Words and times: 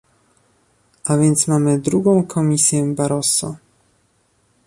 A 1.05 1.17
więc 1.17 1.47
mamy 1.47 1.79
drugą 1.79 2.23
Komisję 2.23 2.93
Barroso 2.95 3.55